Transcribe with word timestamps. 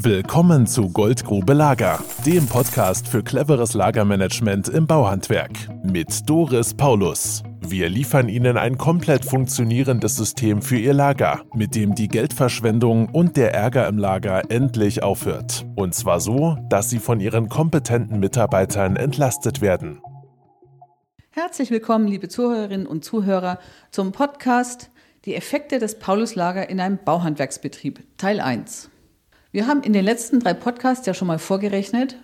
Willkommen 0.00 0.68
zu 0.68 0.90
Goldgrube 0.90 1.54
Lager, 1.54 1.98
dem 2.24 2.46
Podcast 2.46 3.08
für 3.08 3.24
cleveres 3.24 3.74
Lagermanagement 3.74 4.68
im 4.68 4.86
Bauhandwerk 4.86 5.50
mit 5.82 6.30
Doris 6.30 6.72
Paulus. 6.72 7.42
Wir 7.62 7.88
liefern 7.88 8.28
Ihnen 8.28 8.56
ein 8.56 8.78
komplett 8.78 9.24
funktionierendes 9.24 10.14
System 10.14 10.62
für 10.62 10.78
Ihr 10.78 10.94
Lager, 10.94 11.42
mit 11.52 11.74
dem 11.74 11.96
die 11.96 12.06
Geldverschwendung 12.06 13.08
und 13.08 13.36
der 13.36 13.52
Ärger 13.52 13.88
im 13.88 13.98
Lager 13.98 14.48
endlich 14.52 15.02
aufhört. 15.02 15.66
Und 15.74 15.96
zwar 15.96 16.20
so, 16.20 16.56
dass 16.68 16.90
Sie 16.90 17.00
von 17.00 17.18
Ihren 17.18 17.48
kompetenten 17.48 18.20
Mitarbeitern 18.20 18.94
entlastet 18.94 19.60
werden. 19.60 20.00
Herzlich 21.30 21.72
willkommen, 21.72 22.06
liebe 22.06 22.28
Zuhörerinnen 22.28 22.86
und 22.86 23.04
Zuhörer, 23.04 23.58
zum 23.90 24.12
Podcast 24.12 24.92
Die 25.24 25.34
Effekte 25.34 25.80
des 25.80 25.98
Pauluslager 25.98 26.70
in 26.70 26.78
einem 26.78 27.00
Bauhandwerksbetrieb, 27.04 27.98
Teil 28.16 28.38
1. 28.38 28.90
Wir 29.50 29.66
haben 29.66 29.82
in 29.82 29.94
den 29.94 30.04
letzten 30.04 30.40
drei 30.40 30.52
Podcasts 30.52 31.06
ja 31.06 31.14
schon 31.14 31.28
mal 31.28 31.38
vorgerechnet, 31.38 32.16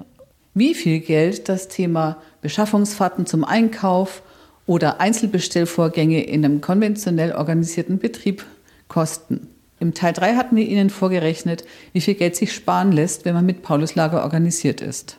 wie 0.52 0.74
viel 0.74 1.00
Geld 1.00 1.48
das 1.48 1.68
Thema 1.68 2.18
Beschaffungsfahrten 2.42 3.24
zum 3.24 3.44
Einkauf 3.44 4.22
oder 4.66 5.00
Einzelbestellvorgänge 5.00 6.22
in 6.22 6.44
einem 6.44 6.60
konventionell 6.60 7.32
organisierten 7.32 7.98
Betrieb 7.98 8.44
kosten. 8.88 9.48
Im 9.80 9.94
Teil 9.94 10.12
3 10.12 10.36
hatten 10.36 10.56
wir 10.56 10.66
Ihnen 10.66 10.90
vorgerechnet, 10.90 11.64
wie 11.92 12.00
viel 12.02 12.14
Geld 12.14 12.36
sich 12.36 12.52
sparen 12.52 12.92
lässt, 12.92 13.24
wenn 13.24 13.34
man 13.34 13.46
mit 13.46 13.62
Pauluslager 13.62 14.22
organisiert 14.22 14.82
ist. 14.82 15.16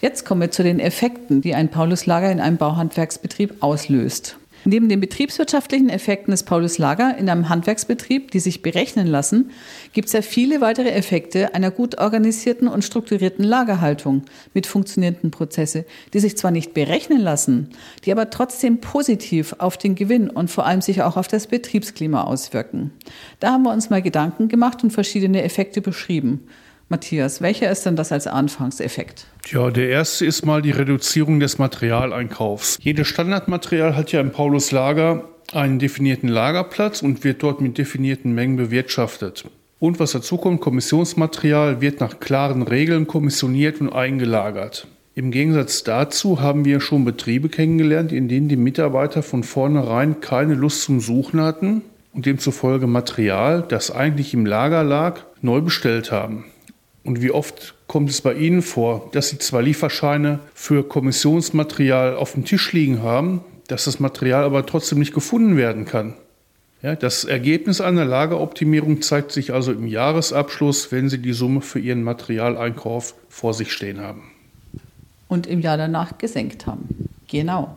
Jetzt 0.00 0.24
kommen 0.24 0.40
wir 0.40 0.50
zu 0.50 0.62
den 0.62 0.80
Effekten, 0.80 1.42
die 1.42 1.54
ein 1.54 1.68
Pauluslager 1.68 2.30
in 2.30 2.40
einem 2.40 2.56
Bauhandwerksbetrieb 2.56 3.56
auslöst. 3.60 4.36
Neben 4.64 4.88
den 4.88 5.00
betriebswirtschaftlichen 5.00 5.88
Effekten 5.88 6.32
des 6.32 6.42
Paulus 6.42 6.76
Lager 6.76 7.16
in 7.16 7.30
einem 7.30 7.48
Handwerksbetrieb, 7.48 8.30
die 8.30 8.40
sich 8.40 8.60
berechnen 8.60 9.06
lassen, 9.06 9.50
gibt 9.92 10.08
es 10.08 10.12
ja 10.12 10.22
viele 10.22 10.60
weitere 10.60 10.90
Effekte 10.90 11.54
einer 11.54 11.70
gut 11.70 11.98
organisierten 11.98 12.68
und 12.68 12.84
strukturierten 12.84 13.44
Lagerhaltung 13.44 14.22
mit 14.52 14.66
funktionierenden 14.66 15.30
Prozesse, 15.30 15.86
die 16.12 16.20
sich 16.20 16.36
zwar 16.36 16.50
nicht 16.50 16.74
berechnen 16.74 17.20
lassen, 17.20 17.70
die 18.04 18.12
aber 18.12 18.28
trotzdem 18.28 18.80
positiv 18.80 19.54
auf 19.58 19.78
den 19.78 19.94
Gewinn 19.94 20.28
und 20.28 20.50
vor 20.50 20.66
allem 20.66 20.82
sich 20.82 21.02
auch 21.02 21.16
auf 21.16 21.28
das 21.28 21.46
Betriebsklima 21.46 22.24
auswirken. 22.24 22.92
Da 23.40 23.52
haben 23.52 23.62
wir 23.62 23.72
uns 23.72 23.88
mal 23.88 24.02
Gedanken 24.02 24.48
gemacht 24.48 24.84
und 24.84 24.90
verschiedene 24.90 25.42
Effekte 25.42 25.80
beschrieben. 25.80 26.46
Matthias, 26.90 27.40
welcher 27.40 27.70
ist 27.70 27.86
denn 27.86 27.94
das 27.94 28.10
als 28.10 28.26
Anfangseffekt? 28.26 29.28
Ja, 29.46 29.70
der 29.70 29.90
erste 29.90 30.26
ist 30.26 30.44
mal 30.44 30.60
die 30.60 30.72
Reduzierung 30.72 31.38
des 31.38 31.56
Materialeinkaufs. 31.56 32.78
Jedes 32.82 33.06
Standardmaterial 33.06 33.94
hat 33.94 34.10
ja 34.10 34.20
im 34.20 34.32
Paulus 34.32 34.72
Lager 34.72 35.28
einen 35.52 35.78
definierten 35.78 36.28
Lagerplatz 36.28 37.00
und 37.02 37.22
wird 37.22 37.44
dort 37.44 37.60
mit 37.60 37.78
definierten 37.78 38.34
Mengen 38.34 38.56
bewirtschaftet. 38.56 39.44
Und 39.78 40.00
was 40.00 40.10
dazu 40.10 40.36
kommt, 40.36 40.60
Kommissionsmaterial 40.62 41.80
wird 41.80 42.00
nach 42.00 42.18
klaren 42.18 42.62
Regeln 42.62 43.06
kommissioniert 43.06 43.80
und 43.80 43.92
eingelagert. 43.92 44.88
Im 45.14 45.30
Gegensatz 45.30 45.84
dazu 45.84 46.40
haben 46.40 46.64
wir 46.64 46.80
schon 46.80 47.04
Betriebe 47.04 47.50
kennengelernt, 47.50 48.10
in 48.10 48.26
denen 48.26 48.48
die 48.48 48.56
Mitarbeiter 48.56 49.22
von 49.22 49.44
vornherein 49.44 50.20
keine 50.20 50.54
Lust 50.54 50.82
zum 50.82 50.98
Suchen 50.98 51.40
hatten 51.40 51.82
und 52.12 52.26
demzufolge 52.26 52.88
Material, 52.88 53.64
das 53.68 53.92
eigentlich 53.92 54.34
im 54.34 54.44
Lager 54.44 54.82
lag, 54.82 55.20
neu 55.40 55.60
bestellt 55.60 56.10
haben. 56.10 56.46
Und 57.04 57.22
wie 57.22 57.30
oft 57.30 57.74
kommt 57.86 58.10
es 58.10 58.20
bei 58.20 58.34
Ihnen 58.34 58.62
vor, 58.62 59.08
dass 59.12 59.30
Sie 59.30 59.38
zwei 59.38 59.62
Lieferscheine 59.62 60.40
für 60.54 60.86
Kommissionsmaterial 60.86 62.14
auf 62.14 62.32
dem 62.32 62.44
Tisch 62.44 62.72
liegen 62.72 63.02
haben, 63.02 63.40
dass 63.68 63.84
das 63.84 64.00
Material 64.00 64.44
aber 64.44 64.66
trotzdem 64.66 64.98
nicht 64.98 65.14
gefunden 65.14 65.56
werden 65.56 65.86
kann? 65.86 66.14
Ja, 66.82 66.96
das 66.96 67.24
Ergebnis 67.24 67.80
einer 67.80 68.06
Lageroptimierung 68.06 69.02
zeigt 69.02 69.32
sich 69.32 69.52
also 69.52 69.72
im 69.72 69.86
Jahresabschluss, 69.86 70.92
wenn 70.92 71.10
Sie 71.10 71.18
die 71.18 71.34
Summe 71.34 71.60
für 71.60 71.78
Ihren 71.78 72.02
Materialeinkauf 72.02 73.14
vor 73.28 73.52
sich 73.52 73.72
stehen 73.72 74.00
haben. 74.00 74.30
Und 75.28 75.46
im 75.46 75.60
Jahr 75.60 75.76
danach 75.76 76.16
gesenkt 76.18 76.66
haben. 76.66 76.88
Genau. 77.28 77.74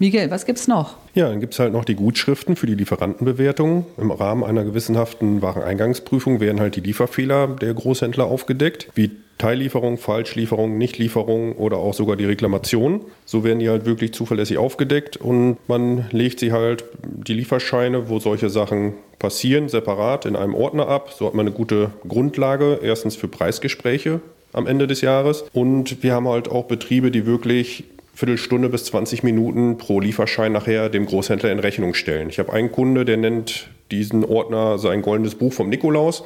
Miguel, 0.00 0.30
was 0.30 0.46
gibt 0.46 0.60
es 0.60 0.68
noch? 0.68 0.96
Ja, 1.14 1.28
dann 1.28 1.40
gibt 1.40 1.54
es 1.54 1.58
halt 1.58 1.72
noch 1.72 1.84
die 1.84 1.96
Gutschriften 1.96 2.54
für 2.54 2.66
die 2.66 2.76
Lieferantenbewertung. 2.76 3.84
Im 3.96 4.12
Rahmen 4.12 4.44
einer 4.44 4.62
gewissenhaften 4.62 5.42
Wareneingangsprüfung 5.42 6.38
werden 6.38 6.60
halt 6.60 6.76
die 6.76 6.80
Lieferfehler 6.80 7.48
der 7.48 7.74
Großhändler 7.74 8.26
aufgedeckt, 8.26 8.88
wie 8.94 9.10
Teillieferung, 9.38 9.98
Falschlieferung, 9.98 10.78
Nichtlieferung 10.78 11.56
oder 11.56 11.78
auch 11.78 11.94
sogar 11.94 12.14
die 12.14 12.26
Reklamation. 12.26 13.00
So 13.24 13.42
werden 13.42 13.58
die 13.58 13.68
halt 13.68 13.86
wirklich 13.86 14.12
zuverlässig 14.12 14.58
aufgedeckt 14.58 15.16
und 15.16 15.56
man 15.66 16.06
legt 16.12 16.38
sie 16.38 16.52
halt 16.52 16.84
die 17.02 17.34
Lieferscheine, 17.34 18.08
wo 18.08 18.20
solche 18.20 18.50
Sachen 18.50 18.94
passieren, 19.18 19.68
separat 19.68 20.26
in 20.26 20.36
einem 20.36 20.54
Ordner 20.54 20.88
ab. 20.88 21.12
So 21.12 21.26
hat 21.26 21.34
man 21.34 21.46
eine 21.46 21.54
gute 21.54 21.90
Grundlage, 22.06 22.78
erstens 22.82 23.16
für 23.16 23.26
Preisgespräche 23.26 24.20
am 24.52 24.68
Ende 24.68 24.86
des 24.86 25.00
Jahres. 25.00 25.44
Und 25.52 26.04
wir 26.04 26.14
haben 26.14 26.28
halt 26.28 26.48
auch 26.48 26.64
Betriebe, 26.66 27.10
die 27.10 27.26
wirklich 27.26 27.84
Viertelstunde 28.18 28.68
bis 28.68 28.82
20 28.86 29.22
Minuten 29.22 29.78
pro 29.78 30.00
Lieferschein 30.00 30.50
nachher 30.50 30.88
dem 30.88 31.06
Großhändler 31.06 31.52
in 31.52 31.60
Rechnung 31.60 31.94
stellen. 31.94 32.30
Ich 32.30 32.40
habe 32.40 32.52
einen 32.52 32.72
Kunde, 32.72 33.04
der 33.04 33.16
nennt 33.16 33.68
diesen 33.92 34.24
Ordner 34.24 34.76
sein 34.76 35.02
goldenes 35.02 35.36
Buch 35.36 35.52
vom 35.52 35.68
Nikolaus. 35.68 36.24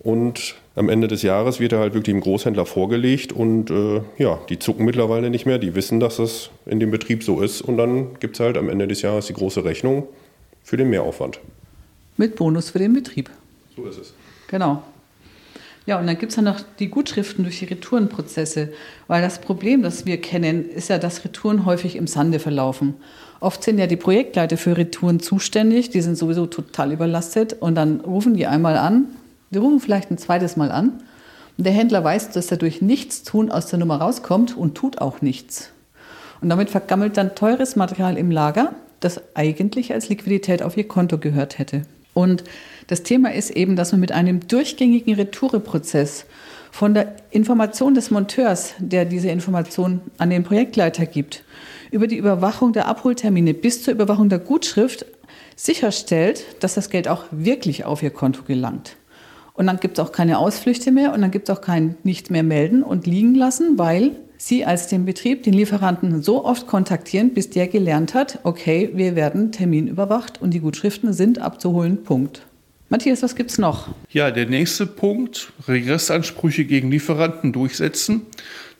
Und 0.00 0.56
am 0.74 0.88
Ende 0.88 1.06
des 1.06 1.22
Jahres 1.22 1.60
wird 1.60 1.74
er 1.74 1.78
halt 1.78 1.94
wirklich 1.94 2.12
dem 2.12 2.22
Großhändler 2.22 2.66
vorgelegt 2.66 3.32
und 3.32 3.70
äh, 3.70 4.00
ja, 4.18 4.40
die 4.48 4.58
zucken 4.58 4.84
mittlerweile 4.84 5.30
nicht 5.30 5.46
mehr, 5.46 5.60
die 5.60 5.76
wissen, 5.76 6.00
dass 6.00 6.16
das 6.16 6.50
in 6.66 6.80
dem 6.80 6.90
Betrieb 6.90 7.22
so 7.22 7.40
ist 7.40 7.62
und 7.62 7.76
dann 7.76 8.18
gibt 8.18 8.34
es 8.34 8.40
halt 8.40 8.56
am 8.56 8.68
Ende 8.68 8.88
des 8.88 9.02
Jahres 9.02 9.26
die 9.28 9.34
große 9.34 9.64
Rechnung 9.64 10.08
für 10.64 10.76
den 10.76 10.90
Mehraufwand. 10.90 11.38
Mit 12.16 12.34
Bonus 12.34 12.70
für 12.70 12.80
den 12.80 12.94
Betrieb. 12.94 13.30
So 13.76 13.84
ist 13.84 13.98
es. 13.98 14.12
Genau. 14.48 14.82
Ja, 15.84 15.98
und 15.98 16.06
dann 16.06 16.16
gibt 16.16 16.30
es 16.30 16.36
ja 16.36 16.42
noch 16.42 16.60
die 16.78 16.88
Gutschriften 16.88 17.42
durch 17.44 17.58
die 17.58 17.64
Retourenprozesse, 17.64 18.72
weil 19.08 19.20
das 19.20 19.40
Problem, 19.40 19.82
das 19.82 20.06
wir 20.06 20.20
kennen, 20.20 20.68
ist 20.68 20.90
ja, 20.90 20.98
dass 20.98 21.24
Retouren 21.24 21.66
häufig 21.66 21.96
im 21.96 22.06
Sande 22.06 22.38
verlaufen. 22.38 22.94
Oft 23.40 23.64
sind 23.64 23.78
ja 23.78 23.88
die 23.88 23.96
Projektleiter 23.96 24.56
für 24.56 24.76
Retouren 24.76 25.18
zuständig, 25.18 25.90
die 25.90 26.00
sind 26.00 26.16
sowieso 26.16 26.46
total 26.46 26.92
überlastet 26.92 27.54
und 27.54 27.74
dann 27.74 28.00
rufen 28.00 28.34
die 28.34 28.46
einmal 28.46 28.76
an, 28.76 29.06
die 29.50 29.58
rufen 29.58 29.80
vielleicht 29.80 30.12
ein 30.12 30.18
zweites 30.18 30.56
Mal 30.56 30.70
an 30.70 31.02
und 31.58 31.64
der 31.64 31.72
Händler 31.72 32.04
weiß, 32.04 32.30
dass 32.30 32.50
er 32.52 32.56
durch 32.58 32.80
Nichtstun 32.80 33.50
aus 33.50 33.66
der 33.66 33.80
Nummer 33.80 33.96
rauskommt 33.96 34.56
und 34.56 34.76
tut 34.76 35.00
auch 35.00 35.20
nichts. 35.20 35.70
Und 36.40 36.48
damit 36.48 36.70
vergammelt 36.70 37.16
dann 37.16 37.34
teures 37.34 37.74
Material 37.74 38.16
im 38.16 38.30
Lager, 38.30 38.74
das 39.00 39.20
eigentlich 39.34 39.92
als 39.92 40.08
Liquidität 40.08 40.62
auf 40.62 40.76
ihr 40.76 40.86
Konto 40.86 41.18
gehört 41.18 41.58
hätte. 41.58 41.82
Und 42.14 42.44
das 42.88 43.02
Thema 43.02 43.32
ist 43.32 43.50
eben, 43.50 43.76
dass 43.76 43.92
man 43.92 44.00
mit 44.00 44.12
einem 44.12 44.46
durchgängigen 44.46 45.14
Retoureprozess 45.14 46.26
von 46.70 46.94
der 46.94 47.16
Information 47.30 47.94
des 47.94 48.10
Monteurs, 48.10 48.74
der 48.78 49.04
diese 49.04 49.28
Information 49.28 50.00
an 50.18 50.30
den 50.30 50.42
Projektleiter 50.42 51.06
gibt, 51.06 51.44
über 51.90 52.06
die 52.06 52.16
Überwachung 52.16 52.72
der 52.72 52.88
Abholtermine 52.88 53.54
bis 53.54 53.82
zur 53.82 53.94
Überwachung 53.94 54.28
der 54.28 54.38
Gutschrift 54.38 55.04
sicherstellt, 55.54 56.44
dass 56.60 56.74
das 56.74 56.90
Geld 56.90 57.08
auch 57.08 57.24
wirklich 57.30 57.84
auf 57.84 58.02
ihr 58.02 58.10
Konto 58.10 58.42
gelangt. 58.42 58.96
Und 59.54 59.66
dann 59.66 59.80
gibt 59.80 59.98
es 59.98 60.04
auch 60.04 60.12
keine 60.12 60.38
Ausflüchte 60.38 60.90
mehr 60.90 61.12
und 61.12 61.20
dann 61.20 61.30
gibt 61.30 61.48
es 61.48 61.56
auch 61.56 61.60
kein 61.60 61.96
nicht 62.02 62.30
mehr 62.30 62.42
melden 62.42 62.82
und 62.82 63.06
liegen 63.06 63.34
lassen, 63.34 63.78
weil 63.78 64.12
Sie 64.44 64.64
als 64.64 64.88
den 64.88 65.04
Betrieb 65.04 65.44
den 65.44 65.54
Lieferanten 65.54 66.20
so 66.20 66.44
oft 66.44 66.66
kontaktieren, 66.66 67.32
bis 67.32 67.50
der 67.50 67.68
gelernt 67.68 68.12
hat, 68.12 68.40
okay, 68.42 68.90
wir 68.92 69.14
werden 69.14 69.52
Termin 69.52 69.86
überwacht 69.86 70.42
und 70.42 70.52
die 70.52 70.58
Gutschriften 70.58 71.12
sind 71.12 71.40
abzuholen. 71.40 72.02
Punkt. 72.02 72.44
Matthias, 72.88 73.22
was 73.22 73.36
gibt 73.36 73.52
es 73.52 73.58
noch? 73.58 73.94
Ja, 74.10 74.32
der 74.32 74.46
nächste 74.46 74.86
Punkt, 74.86 75.52
Regressansprüche 75.68 76.64
gegen 76.64 76.90
Lieferanten 76.90 77.52
durchsetzen. 77.52 78.22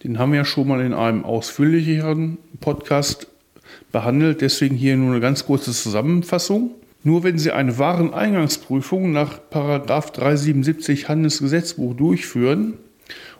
Den 0.02 0.18
haben 0.18 0.32
wir 0.32 0.38
ja 0.38 0.44
schon 0.44 0.66
mal 0.66 0.80
in 0.84 0.94
einem 0.94 1.24
ausführlicheren 1.24 2.38
Podcast 2.58 3.28
behandelt, 3.92 4.40
deswegen 4.40 4.74
hier 4.74 4.96
nur 4.96 5.12
eine 5.12 5.20
ganz 5.20 5.46
kurze 5.46 5.70
Zusammenfassung. 5.70 6.72
Nur 7.04 7.22
wenn 7.22 7.38
Sie 7.38 7.52
eine 7.52 7.78
Wareneingangsprüfung 7.78 9.12
nach 9.12 9.38
377 9.50 11.08
Handelsgesetzbuch 11.08 11.94
durchführen 11.94 12.74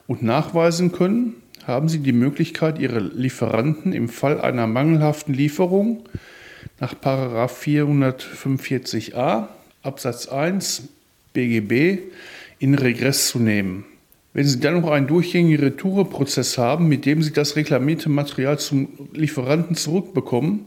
und 0.06 0.22
nachweisen 0.22 0.92
können, 0.92 1.34
haben 1.66 1.88
Sie 1.88 2.00
die 2.00 2.12
Möglichkeit, 2.12 2.78
Ihre 2.78 3.00
Lieferanten 3.00 3.92
im 3.92 4.08
Fall 4.08 4.40
einer 4.40 4.66
mangelhaften 4.66 5.34
Lieferung 5.34 6.04
nach 6.80 6.94
445a 6.94 9.48
Absatz 9.82 10.28
1 10.28 10.88
BGB 11.32 11.98
in 12.58 12.74
Regress 12.74 13.28
zu 13.28 13.38
nehmen. 13.38 13.84
Wenn 14.34 14.46
Sie 14.46 14.60
dann 14.60 14.80
noch 14.80 14.90
einen 14.90 15.06
durchgängigen 15.06 15.62
Retoureprozess 15.62 16.56
haben, 16.56 16.88
mit 16.88 17.04
dem 17.04 17.22
Sie 17.22 17.32
das 17.32 17.56
reklamierte 17.56 18.08
Material 18.08 18.58
zum 18.58 18.88
Lieferanten 19.12 19.76
zurückbekommen, 19.76 20.66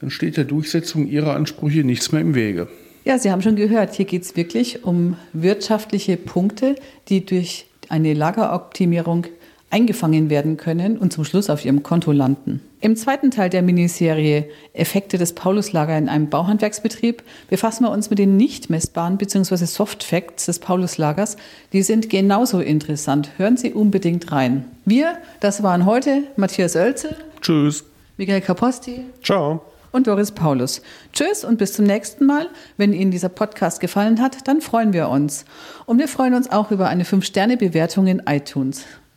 dann 0.00 0.10
steht 0.10 0.36
der 0.36 0.44
Durchsetzung 0.44 1.08
Ihrer 1.08 1.34
Ansprüche 1.34 1.84
nichts 1.84 2.12
mehr 2.12 2.20
im 2.20 2.34
Wege. 2.34 2.68
Ja, 3.04 3.18
Sie 3.18 3.30
haben 3.30 3.40
schon 3.40 3.56
gehört, 3.56 3.94
hier 3.94 4.04
geht 4.04 4.22
es 4.22 4.36
wirklich 4.36 4.84
um 4.84 5.16
wirtschaftliche 5.32 6.18
Punkte, 6.18 6.74
die 7.08 7.24
durch 7.24 7.64
eine 7.88 8.12
Lageroptimierung 8.12 9.26
eingefangen 9.70 10.30
werden 10.30 10.56
können 10.56 10.96
und 10.96 11.12
zum 11.12 11.24
Schluss 11.24 11.50
auf 11.50 11.64
ihrem 11.64 11.82
Konto 11.82 12.12
landen. 12.12 12.60
Im 12.80 12.96
zweiten 12.96 13.30
Teil 13.30 13.50
der 13.50 13.62
Miniserie 13.62 14.48
Effekte 14.72 15.18
des 15.18 15.34
Pauluslager 15.34 15.98
in 15.98 16.08
einem 16.08 16.30
Bauhandwerksbetrieb 16.30 17.22
befassen 17.50 17.84
wir 17.84 17.90
uns 17.90 18.08
mit 18.08 18.18
den 18.18 18.36
nicht 18.36 18.70
messbaren 18.70 19.18
bzw. 19.18 19.64
Soft 19.64 20.04
Facts 20.04 20.46
des 20.46 20.60
Pauluslagers. 20.60 21.36
Die 21.72 21.82
sind 21.82 22.08
genauso 22.08 22.60
interessant. 22.60 23.30
Hören 23.36 23.56
Sie 23.56 23.72
unbedingt 23.72 24.30
rein. 24.30 24.64
Wir, 24.84 25.18
das 25.40 25.62
waren 25.62 25.86
heute 25.86 26.22
Matthias 26.36 26.76
Oelze. 26.76 27.16
Tschüss. 27.40 27.84
Michael 28.16 28.40
Kaposti. 28.40 29.04
Ciao. 29.22 29.62
Und 29.90 30.06
Doris 30.06 30.30
Paulus. 30.32 30.82
Tschüss 31.12 31.44
und 31.44 31.58
bis 31.58 31.72
zum 31.72 31.86
nächsten 31.86 32.26
Mal. 32.26 32.48
Wenn 32.76 32.92
Ihnen 32.92 33.10
dieser 33.10 33.30
Podcast 33.30 33.80
gefallen 33.80 34.20
hat, 34.20 34.46
dann 34.46 34.60
freuen 34.60 34.92
wir 34.92 35.08
uns. 35.08 35.44
Und 35.86 35.98
wir 35.98 36.08
freuen 36.08 36.34
uns 36.34 36.50
auch 36.50 36.70
über 36.70 36.88
eine 36.88 37.04
5-Sterne-Bewertung 37.04 38.06
in 38.06 38.22
iTunes. 38.26 38.84